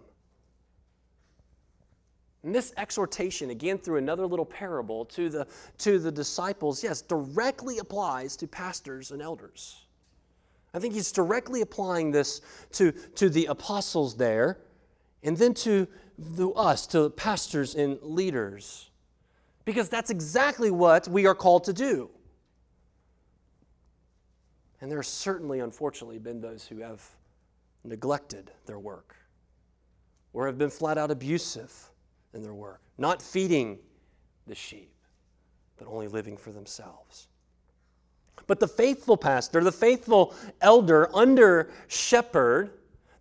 [2.42, 5.46] And this exhortation, again through another little parable to the,
[5.78, 9.83] to the disciples, yes, directly applies to pastors and elders.
[10.74, 12.40] I think he's directly applying this
[12.72, 14.58] to, to the apostles there
[15.22, 15.86] and then to
[16.18, 18.90] the, us, to pastors and leaders.
[19.64, 22.10] Because that's exactly what we are called to do.
[24.80, 27.02] And there have certainly, unfortunately, been those who have
[27.84, 29.14] neglected their work.
[30.34, 31.72] or have been flat out abusive
[32.34, 33.78] in their work, not feeding
[34.46, 34.90] the sheep,
[35.78, 37.28] but only living for themselves.
[38.46, 42.72] But the faithful pastor, the faithful elder under shepherd,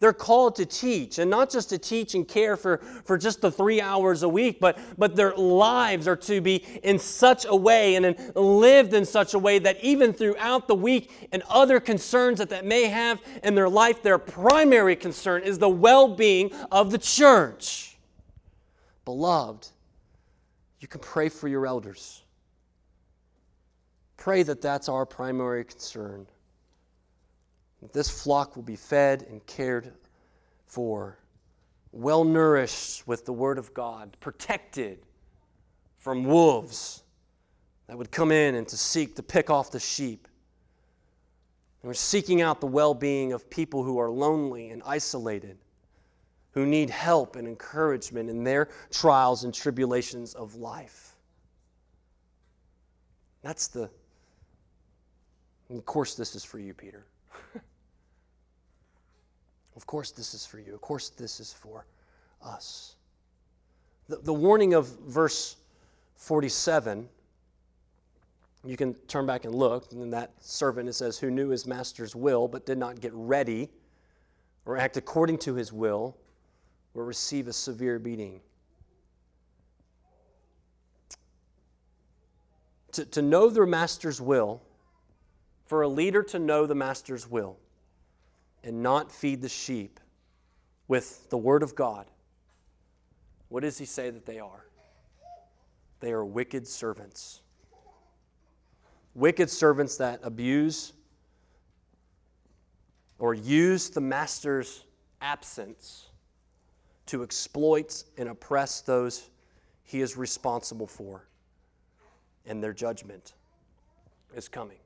[0.04, 3.50] they're called to teach, and not just to teach and care for, for just the
[3.50, 7.96] three hours a week, but, but their lives are to be in such a way
[7.96, 12.40] and in, lived in such a way that even throughout the week and other concerns
[12.40, 16.92] that they may have in their life, their primary concern is the well being of
[16.92, 17.96] the church.
[19.06, 19.70] Beloved,
[20.82, 22.23] you can pray for your elders.
[24.24, 26.26] Pray that that's our primary concern.
[27.92, 29.92] This flock will be fed and cared
[30.66, 31.20] for,
[31.92, 35.00] well nourished with the Word of God, protected
[35.98, 37.04] from wolves
[37.88, 40.30] that would come in and to seek to pick off the sheep.
[41.82, 45.58] And we're seeking out the well being of people who are lonely and isolated,
[46.52, 51.18] who need help and encouragement in their trials and tribulations of life.
[53.42, 53.90] That's the,
[55.74, 57.06] of course, this is for you, Peter.
[59.76, 60.76] Of course, this is for you.
[60.76, 61.88] Of course, this is for
[62.44, 62.96] us.
[64.08, 65.56] The, the warning of verse
[66.16, 67.10] 47,
[68.66, 72.16] you can turn back and look, and that servant it says, Who knew his master's
[72.16, 73.70] will, but did not get ready
[74.66, 76.16] or act according to his will,
[76.94, 78.40] will receive a severe beating.
[82.94, 84.62] To, to know their master's will,
[85.66, 87.58] for a leader to know the master's will,
[88.64, 90.00] and not feed the sheep
[90.88, 92.08] with the Word of God,
[93.50, 94.66] what does he say that they are?
[96.00, 97.42] They are wicked servants.
[99.16, 100.94] Wicked servants that abuse
[103.20, 104.84] or use the master's
[105.22, 106.10] absence
[107.06, 109.30] to exploit and oppress those
[109.84, 111.28] he is responsible for,
[112.46, 113.34] and their judgment
[114.36, 114.78] is coming.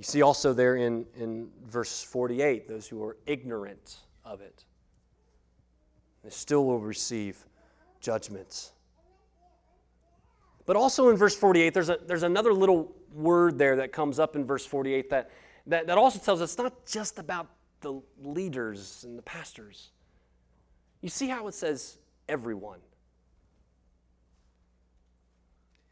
[0.00, 4.64] You see also there in, in verse 48 those who are ignorant of it.
[6.24, 7.44] They still will receive
[8.00, 8.72] judgments.
[10.64, 14.36] But also in verse 48, there's, a, there's another little word there that comes up
[14.36, 15.30] in verse 48 that,
[15.66, 17.48] that, that also tells us it's not just about
[17.82, 19.90] the leaders and the pastors.
[21.02, 22.80] You see how it says everyone.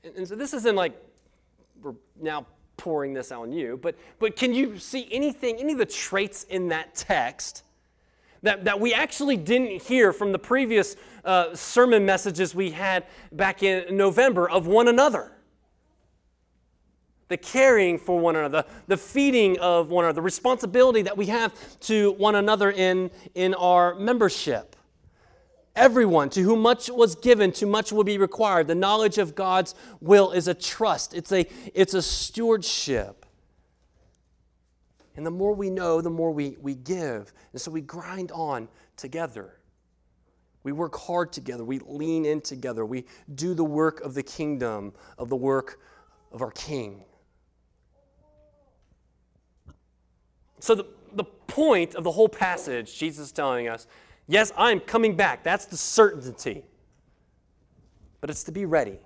[0.03, 0.95] And, and so this isn't like
[1.83, 2.47] we're now
[2.79, 6.69] pouring this on you, but, but can you see anything, any of the traits in
[6.69, 7.65] that text
[8.43, 13.63] that, that we actually didn't hear from the previous uh, sermon messages we had back
[13.63, 15.33] in November of one another?
[17.27, 21.53] The caring for one another, the feeding of one another, the responsibility that we have
[21.81, 24.77] to one another in, in our membership.
[25.79, 28.67] Everyone to whom much was given, to much will be required.
[28.67, 33.25] The knowledge of God's will is a trust, it's a, it's a stewardship.
[35.15, 37.33] And the more we know, the more we, we give.
[37.53, 39.55] And so we grind on together.
[40.65, 41.65] We work hard together.
[41.65, 42.85] We lean in together.
[42.85, 45.81] We do the work of the kingdom, of the work
[46.33, 47.05] of our King.
[50.61, 53.87] So, the, the point of the whole passage, Jesus is telling us,
[54.29, 55.43] Yes, I'm coming back.
[55.43, 56.63] That's the certainty.
[58.21, 58.99] But it's to be ready.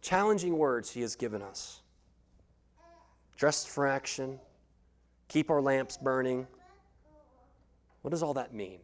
[0.00, 1.82] Challenging words he has given us.
[3.36, 4.38] Dressed for action,
[5.28, 6.46] keep our lamps burning.
[8.02, 8.78] What does all that mean?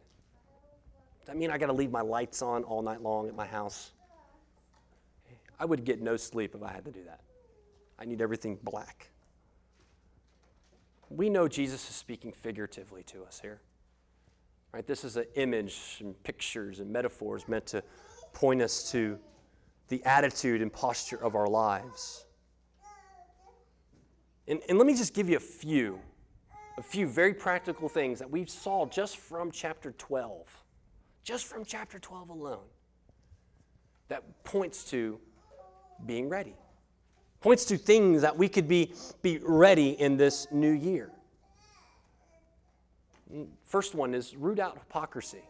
[1.19, 3.45] Does that mean I got to leave my lights on all night long at my
[3.45, 3.91] house?
[5.59, 7.21] I would get no sleep if I had to do that.
[7.97, 9.09] I need everything black.
[11.09, 13.61] We know Jesus is speaking figuratively to us here.
[14.73, 14.85] Right?
[14.85, 17.83] This is an image and pictures and metaphors meant to
[18.33, 19.17] point us to
[19.87, 22.25] the attitude and posture of our lives.
[24.47, 25.99] And, and let me just give you a few,
[26.77, 30.63] a few very practical things that we saw just from chapter 12,
[31.23, 32.65] just from chapter 12 alone,
[34.07, 35.19] that points to
[36.05, 36.55] being ready,
[37.41, 41.11] points to things that we could be, be ready in this new year.
[43.63, 45.43] First one is root out hypocrisy.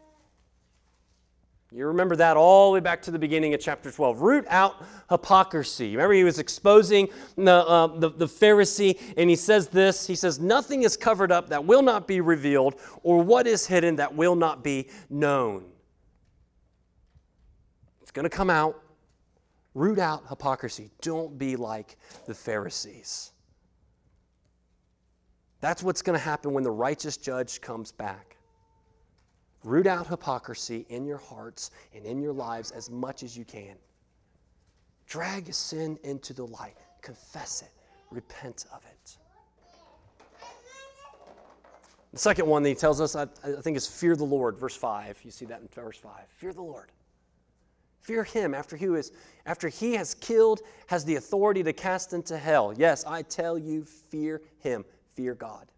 [1.72, 4.22] You remember that all the way back to the beginning of chapter 12.
[4.22, 5.92] Root out hypocrisy.
[5.92, 10.40] Remember, he was exposing the, uh, the, the, Pharisee, and he says this He says,
[10.40, 14.36] Nothing is covered up that will not be revealed, or what is hidden that will
[14.36, 15.66] not be known.
[18.02, 18.82] It's going to come out.
[19.74, 20.90] Root out hypocrisy.
[21.02, 23.34] Don't be like the Pharisees.
[25.60, 28.38] That's what's going to happen when the righteous judge comes back.
[29.64, 33.76] Root out hypocrisy in your hearts and in your lives as much as you can.
[35.08, 37.72] Drag sin into the light, confess it,
[38.12, 39.18] repent of it.
[42.14, 44.76] The second one that he tells us, I, I think, is fear the Lord, verse
[44.76, 45.20] 5.
[45.24, 46.12] You see that in verse 5.
[46.30, 46.92] Fear the Lord.
[48.02, 49.12] Fear him after he, is,
[49.46, 52.74] after he has killed, has the authority to cast into hell.
[52.76, 54.86] Yes, I tell you, fear him.
[55.18, 55.72] Fear God.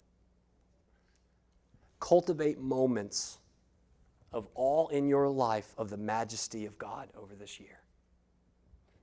[2.01, 3.37] Cultivate moments
[4.33, 7.79] of all in your life of the majesty of God over this year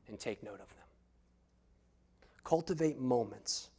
[0.08, 0.84] and take note of them.
[2.44, 3.70] Cultivate moments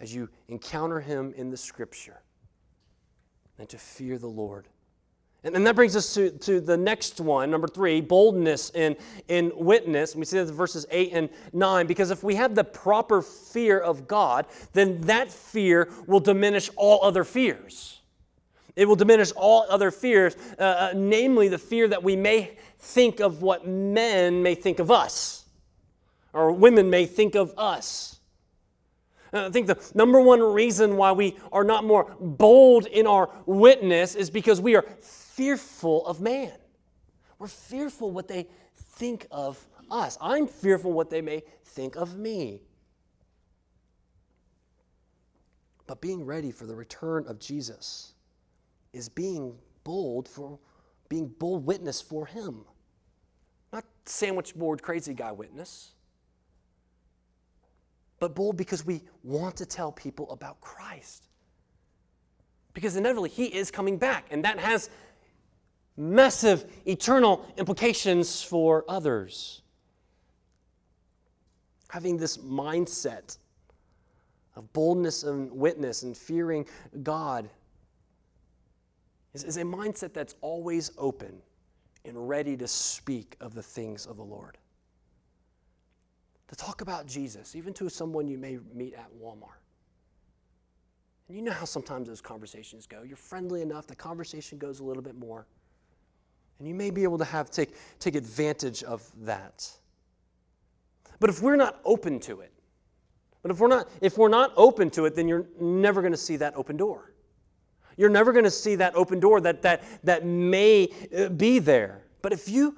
[0.00, 2.20] as you encounter him in the scripture
[3.60, 4.66] and to fear the Lord.
[5.42, 8.96] And, that brings us to, to the next one, number three, boldness in,
[9.28, 10.12] in witness.
[10.12, 13.22] And we see that in verses 8 and 9, because if we have the proper
[13.22, 18.00] fear of God, then that fear will diminish all other fears.
[18.76, 23.20] It will diminish all other fears, uh, uh, namely the fear that we may think
[23.20, 25.46] of what men may think of us,
[26.32, 28.20] or women may think of us.
[29.32, 33.30] Uh, I think the number one reason why we are not more bold in our
[33.46, 34.84] witness is because we are
[35.40, 36.52] fearful of man.
[37.38, 40.18] We're fearful what they think of us.
[40.20, 42.60] I'm fearful what they may think of me.
[45.86, 48.12] But being ready for the return of Jesus
[48.92, 50.58] is being bold for
[51.08, 52.66] being bold witness for him.
[53.72, 55.94] Not sandwich board crazy guy witness
[58.18, 61.24] but bold because we want to tell people about Christ.
[62.74, 64.90] Because inevitably, He is coming back, and that has
[66.00, 69.62] massive eternal implications for others.
[71.88, 73.38] Having this mindset
[74.56, 76.66] of boldness and witness and fearing
[77.02, 77.48] God
[79.34, 81.40] is, is a mindset that's always open
[82.04, 84.58] and ready to speak of the things of the Lord
[86.50, 89.62] to talk about Jesus, even to someone you may meet at Walmart.
[91.28, 93.02] And you know how sometimes those conversations go.
[93.02, 95.46] You're friendly enough, the conversation goes a little bit more.
[96.60, 99.68] And you may be able to have take, take advantage of that.
[101.18, 102.52] But if we're not open to it,
[103.42, 106.18] but if we're not if we're not open to it, then you're never going to
[106.18, 107.14] see that open door.
[107.96, 112.04] You're never going to see that open door that that that may uh, be there.
[112.20, 112.76] But if you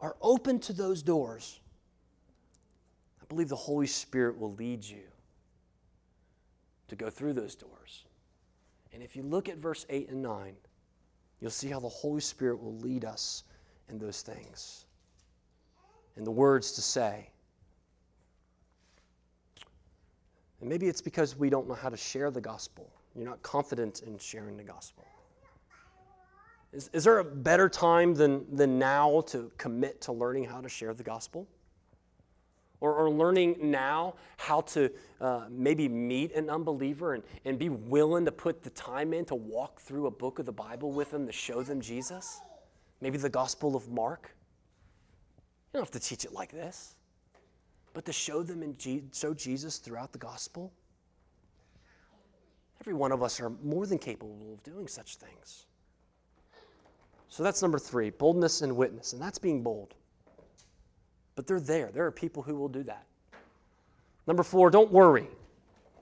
[0.00, 1.60] are open to those doors,
[3.20, 5.04] I believe the Holy Spirit will lead you
[6.88, 8.06] to go through those doors.
[8.94, 10.56] And if you look at verse 8 and 9,
[11.40, 13.44] you'll see how the Holy Spirit will lead us
[13.88, 14.86] in those things
[16.16, 17.30] and the words to say.
[20.60, 22.90] And maybe it's because we don't know how to share the gospel.
[23.14, 25.06] You're not confident in sharing the gospel.
[26.72, 30.68] Is, is there a better time than, than now to commit to learning how to
[30.68, 31.46] share the gospel?
[32.80, 38.24] Or, or learning now how to uh, maybe meet an unbeliever and, and be willing
[38.24, 41.26] to put the time in to walk through a book of the Bible with them
[41.26, 42.40] to show them Jesus?
[43.00, 44.34] Maybe the Gospel of Mark?
[45.72, 46.94] You don't have to teach it like this,
[47.94, 48.76] but to show them and
[49.12, 50.72] show Jesus throughout the Gospel?
[52.80, 55.66] Every one of us are more than capable of doing such things.
[57.28, 59.94] So that's number three boldness and witness, and that's being bold.
[61.38, 61.92] But they're there.
[61.94, 63.04] There are people who will do that.
[64.26, 65.28] Number four, don't worry.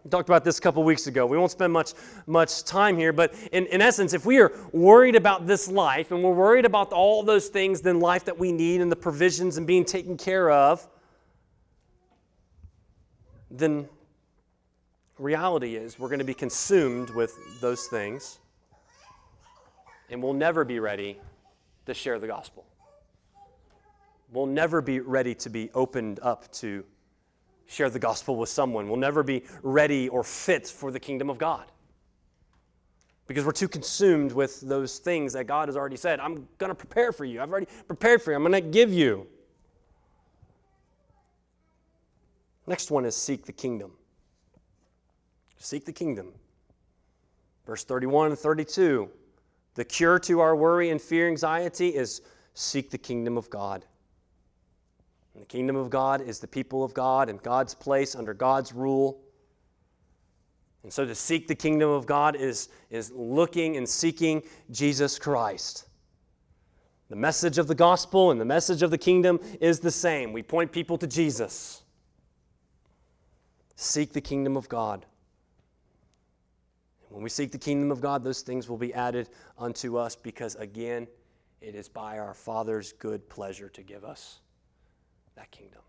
[0.02, 1.26] We talked about this a couple weeks ago.
[1.26, 1.92] We won't spend much,
[2.26, 6.24] much time here, but in, in essence, if we are worried about this life and
[6.24, 9.66] we're worried about all those things then life that we need and the provisions and
[9.66, 10.88] being taken care of,
[13.50, 13.86] then
[15.18, 18.38] reality is we're going to be consumed with those things
[20.08, 21.20] and we'll never be ready
[21.84, 22.64] to share the gospel
[24.36, 26.84] we'll never be ready to be opened up to
[27.66, 28.86] share the gospel with someone.
[28.86, 31.64] We'll never be ready or fit for the kingdom of God
[33.26, 36.20] because we're too consumed with those things that God has already said.
[36.20, 37.40] I'm going to prepare for you.
[37.40, 38.36] I've already prepared for you.
[38.36, 39.26] I'm going to give you.
[42.66, 43.92] Next one is seek the kingdom.
[45.56, 46.34] Seek the kingdom.
[47.64, 49.08] Verse 31 and 32.
[49.76, 52.20] The cure to our worry and fear, anxiety is
[52.52, 53.86] seek the kingdom of God.
[55.36, 58.72] And the kingdom of God is the people of God and God's place under God's
[58.72, 59.20] rule.
[60.82, 65.88] And so to seek the kingdom of God is, is looking and seeking Jesus Christ.
[67.10, 70.32] The message of the gospel and the message of the kingdom is the same.
[70.32, 71.82] We point people to Jesus.
[73.74, 75.04] Seek the kingdom of God.
[77.10, 79.28] When we seek the kingdom of God, those things will be added
[79.58, 81.06] unto us because, again,
[81.60, 84.40] it is by our Father's good pleasure to give us
[85.36, 85.80] that kingdom.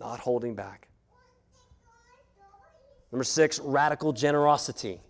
[0.00, 0.88] Not holding back.
[3.10, 5.00] Number six, radical generosity.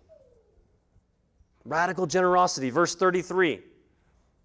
[1.65, 3.61] Radical generosity, verse 33.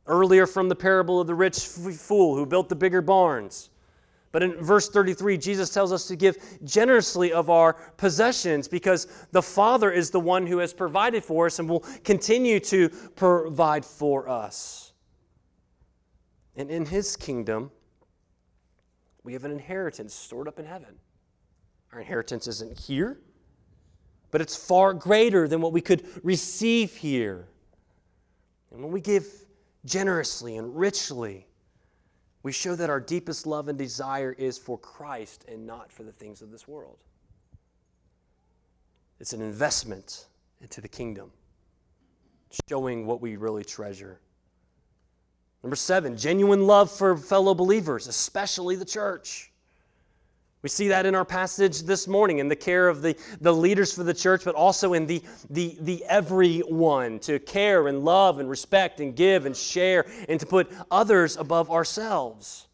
[0.06, 3.70] Earlier from the parable of the rich fool who built the bigger barns.
[4.32, 9.40] But in verse 33, Jesus tells us to give generously of our possessions because the
[9.40, 14.28] Father is the one who has provided for us and will continue to provide for
[14.28, 14.92] us.
[16.56, 17.70] And in His kingdom,
[19.24, 20.94] we have an inheritance stored up in heaven.
[21.92, 23.18] Our inheritance isn't here,
[24.30, 27.48] but it's far greater than what we could receive here.
[28.70, 29.26] And when we give
[29.84, 31.46] generously and richly,
[32.42, 36.12] we show that our deepest love and desire is for Christ and not for the
[36.12, 36.98] things of this world.
[39.18, 40.26] It's an investment
[40.60, 41.30] into the kingdom,
[42.68, 44.20] showing what we really treasure.
[45.64, 49.50] Number seven, genuine love for fellow believers, especially the church.
[50.60, 53.90] We see that in our passage this morning in the care of the, the leaders
[53.90, 58.50] for the church, but also in the, the, the everyone to care and love and
[58.50, 62.66] respect and give and share and to put others above ourselves.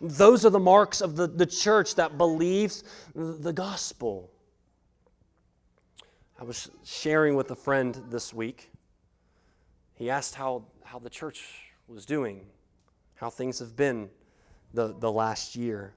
[0.00, 2.84] Those are the marks of the, the church that believes
[3.16, 4.30] the gospel.
[6.38, 8.70] I was sharing with a friend this week.
[9.96, 11.44] He asked how, how the church
[11.88, 12.46] was doing,
[13.16, 14.08] how things have been
[14.72, 15.94] the, the last year.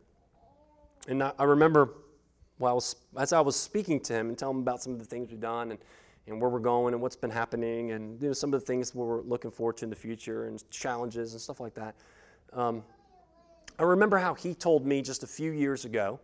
[1.08, 1.94] And I, I remember
[2.58, 5.00] while I was, as I was speaking to him and telling him about some of
[5.00, 5.80] the things we've done and,
[6.26, 8.96] and where we're going and what's been happening and you know, some of the things
[8.96, 11.96] we're looking forward to in the future and challenges and stuff like that.
[12.54, 12.84] Um,
[13.80, 16.20] I remember how he told me just a few years ago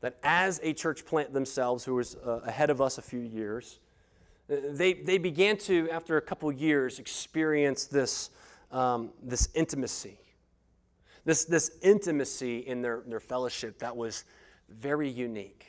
[0.00, 3.80] that as a church plant themselves, who was uh, ahead of us a few years,
[4.48, 8.30] they, they began to, after a couple years, experience this,
[8.70, 10.18] um, this intimacy
[11.28, 14.24] this, this intimacy in their, their fellowship that was
[14.70, 15.67] very unique.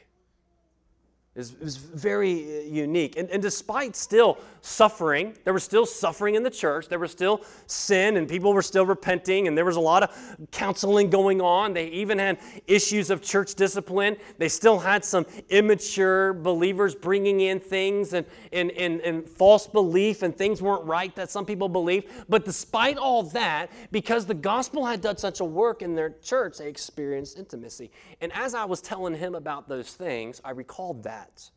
[1.39, 3.17] It was, very uh, unique.
[3.17, 6.89] And, and despite still suffering, there was still suffering in the church.
[6.89, 10.37] There was still sin, and people were still repenting, and there was a lot of
[10.51, 11.73] counseling going on.
[11.73, 14.17] They even had issues of church discipline.
[14.37, 20.23] They still had some immature believers bringing in things and, and, and, and false belief,
[20.23, 22.07] and things weren't right that some people believed.
[22.27, 26.57] But despite all that, because the gospel had done such a work in their church,
[26.57, 27.91] they experienced intimacy.
[28.19, 31.49] And as I was telling him about those things, I recalled that that.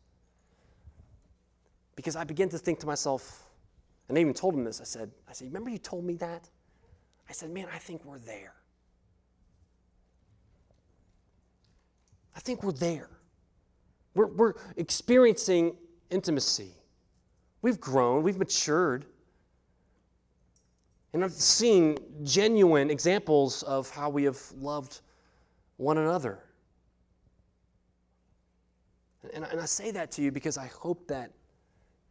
[1.95, 3.43] Because I began to think to myself,
[4.09, 4.81] and I even told him this.
[4.81, 6.49] I said, I said, remember you told me that?
[7.29, 8.53] I said, man, I think we're there.
[12.35, 13.09] I think we're there.
[14.15, 15.77] We're, we're experiencing
[16.09, 16.71] intimacy.
[17.61, 19.05] We've grown, we've matured.
[21.13, 25.01] And I've seen genuine examples of how we have loved
[25.77, 26.39] one another.
[29.33, 31.31] And, and I say that to you because I hope that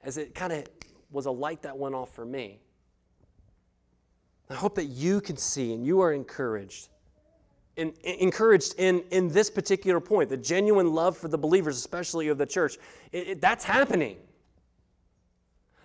[0.02, 0.64] as it kind of
[1.10, 2.60] was a light that went off for me,
[4.48, 6.88] I hope that you can see and you are encouraged.
[7.76, 12.36] In, encouraged in, in this particular point, the genuine love for the believers, especially of
[12.36, 12.76] the church.
[13.12, 14.18] It, it, that's happening.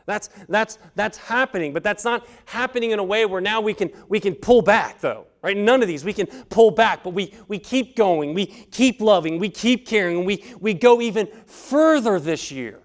[0.08, 3.92] That's, that's, that's happening, but that's not happening in a way where now we can,
[4.08, 5.56] we can pull back, though, right?
[5.56, 6.06] None of these.
[6.06, 10.20] We can pull back, but we, we keep going, we keep loving, we keep caring,
[10.20, 12.80] and we, we go even further this year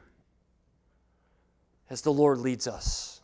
[1.90, 3.20] as the Lord leads us.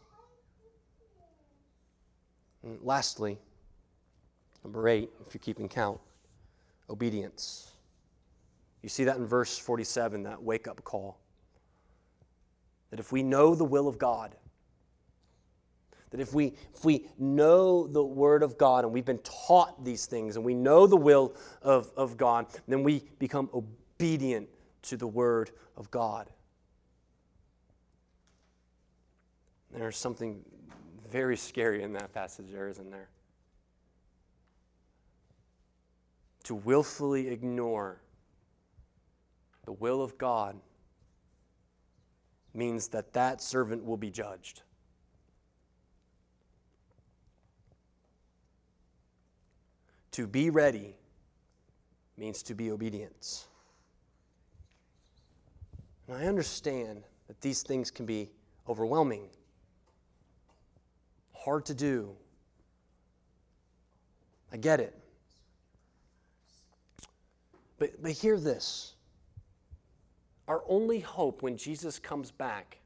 [2.62, 3.36] And lastly,
[4.62, 5.98] number eight, if you're keeping count,
[6.88, 7.72] obedience.
[8.82, 11.18] You see that in verse 47, that wake up call.
[12.90, 14.34] That if we know the will of God,
[16.10, 20.06] that if we, if we know the Word of God and we've been taught these
[20.06, 24.48] things and we know the will of, of God, then we become obedient
[24.82, 26.30] to the Word of God.
[29.70, 30.40] There's something
[31.10, 33.08] very scary in that passage, there, isn't there?
[36.44, 38.00] To willfully ignore
[39.66, 40.58] the will of God
[42.58, 44.62] means that that servant will be judged.
[50.12, 50.96] To be ready
[52.16, 53.46] means to be obedient.
[56.08, 58.30] And I understand that these things can be
[58.68, 59.28] overwhelming,
[61.32, 62.10] hard to do.
[64.52, 64.98] I get it.
[67.78, 68.94] But, but hear this
[70.48, 72.78] our only hope when Jesus comes back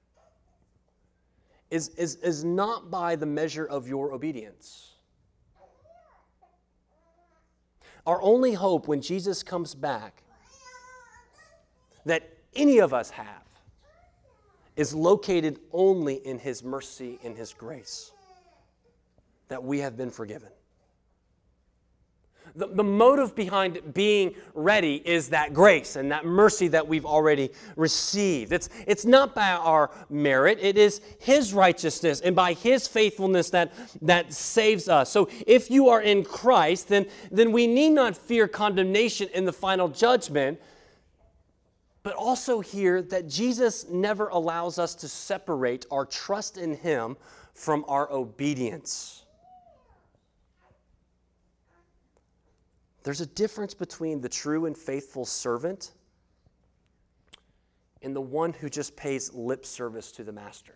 [1.71, 4.91] is, is, is not by the measure of your obedience.
[8.05, 10.25] Our only hope when Jesus comes back
[12.05, 13.45] that any of us have
[14.75, 18.11] is located only in His mercy and His grace,
[19.49, 20.51] that we have been forgiven.
[22.55, 27.51] The, the motive behind being ready is that grace and that mercy that we've already
[27.77, 28.53] received.
[28.53, 33.73] It's, it's not by our merit, it is His righteousness and by His faithfulness that,
[34.03, 35.11] that saves us.
[35.11, 39.53] So if you are in Christ, then, then we need not fear condemnation in the
[39.53, 40.61] final judgment,
[42.03, 47.17] but also hear that Jesus never allows us to separate our trust in Him
[47.55, 49.22] from our obedience.
[53.03, 55.93] There's a difference between the true and faithful servant
[58.03, 60.75] and the one who just pays lip service to the master.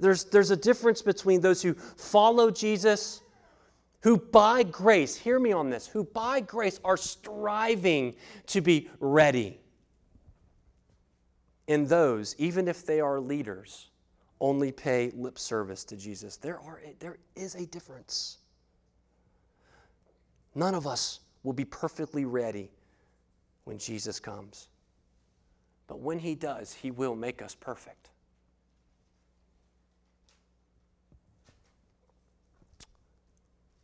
[0.00, 3.22] There's, there's a difference between those who follow Jesus,
[4.00, 8.14] who by grace, hear me on this, who by grace are striving
[8.46, 9.58] to be ready,
[11.68, 13.90] and those, even if they are leaders,
[14.40, 16.36] only pay lip service to Jesus.
[16.36, 18.38] There, are, there is a difference.
[20.58, 22.68] None of us will be perfectly ready
[23.62, 24.66] when Jesus comes.
[25.86, 28.10] But when he does, he will make us perfect.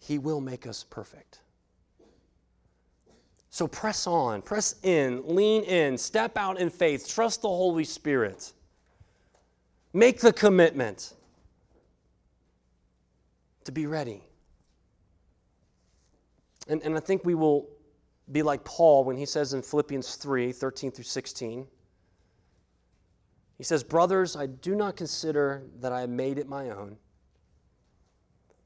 [0.00, 1.38] He will make us perfect.
[3.50, 8.52] So press on, press in, lean in, step out in faith, trust the Holy Spirit.
[9.92, 11.12] Make the commitment
[13.62, 14.24] to be ready.
[16.68, 17.68] And, and I think we will
[18.32, 21.66] be like Paul when he says in Philippians 3 13 through 16.
[23.56, 26.96] He says, Brothers, I do not consider that I made it my own.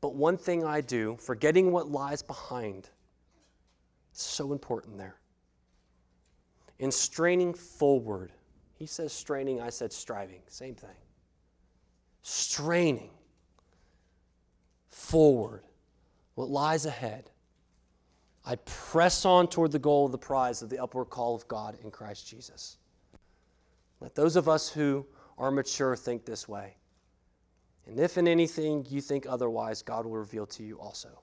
[0.00, 2.88] But one thing I do, forgetting what lies behind,
[4.12, 5.16] so important there.
[6.78, 8.32] In straining forward,
[8.74, 10.90] he says straining, I said striving, same thing.
[12.22, 13.10] Straining
[14.88, 15.64] forward,
[16.34, 17.30] what lies ahead.
[18.48, 21.76] I press on toward the goal of the prize of the upward call of God
[21.84, 22.78] in Christ Jesus.
[24.00, 25.04] Let those of us who
[25.36, 26.76] are mature think this way.
[27.86, 31.20] And if in anything you think otherwise, God will reveal to you also.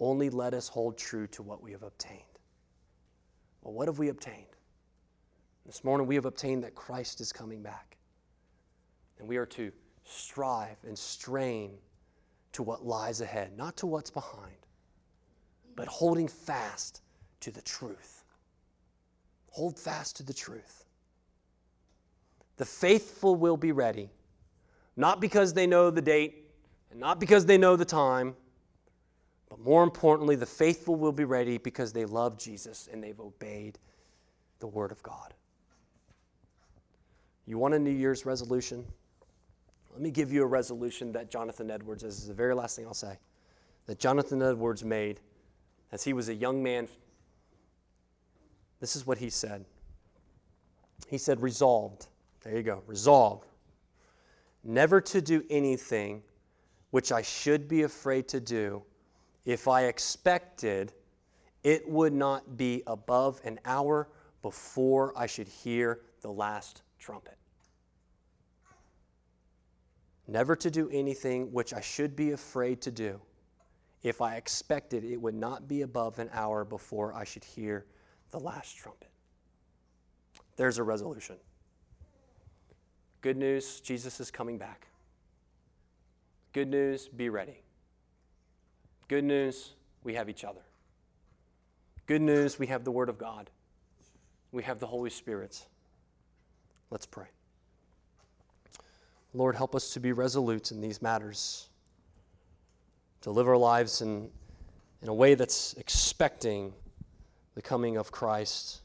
[0.00, 2.22] Only let us hold true to what we have obtained.
[3.62, 4.46] Well, what have we obtained?
[5.64, 7.98] This morning we have obtained that Christ is coming back.
[9.20, 9.70] And we are to
[10.02, 11.78] strive and strain
[12.50, 14.65] to what lies ahead, not to what's behind
[15.76, 17.02] but holding fast
[17.40, 18.24] to the truth.
[19.50, 20.84] Hold fast to the truth.
[22.56, 24.10] The faithful will be ready,
[24.96, 26.50] not because they know the date
[26.90, 28.34] and not because they know the time,
[29.48, 33.78] but more importantly, the faithful will be ready because they love Jesus and they've obeyed
[34.58, 35.34] the Word of God.
[37.46, 38.84] You want a New Year's resolution?
[39.92, 42.86] Let me give you a resolution that Jonathan Edwards, this is the very last thing
[42.86, 43.18] I'll say,
[43.86, 45.20] that Jonathan Edwards made
[45.92, 46.88] as he was a young man,
[48.80, 49.64] this is what he said.
[51.08, 52.06] He said, resolved.
[52.42, 53.46] There you go, resolved.
[54.64, 56.22] Never to do anything
[56.90, 58.82] which I should be afraid to do
[59.44, 60.92] if I expected
[61.62, 64.08] it would not be above an hour
[64.42, 67.36] before I should hear the last trumpet.
[70.28, 73.20] Never to do anything which I should be afraid to do
[74.06, 77.86] if I expected it would not be above an hour before I should hear
[78.30, 79.08] the last trumpet.
[80.54, 81.34] There's a resolution.
[83.20, 84.86] Good news, Jesus is coming back.
[86.52, 87.64] Good news, be ready.
[89.08, 89.72] Good news,
[90.04, 90.62] we have each other.
[92.06, 93.50] Good news, we have the Word of God.
[94.52, 95.66] We have the Holy Spirit.
[96.90, 97.26] Let's pray.
[99.34, 101.70] Lord, help us to be resolute in these matters
[103.22, 104.30] to live our lives in,
[105.02, 106.72] in a way that's expecting
[107.54, 108.82] the coming of Christ,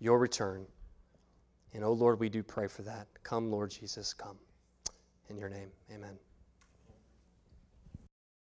[0.00, 0.66] your return.
[1.72, 3.06] And oh Lord, we do pray for that.
[3.22, 4.36] Come, Lord Jesus, come.
[5.28, 6.27] In your name, amen.